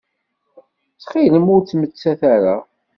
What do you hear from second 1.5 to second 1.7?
ur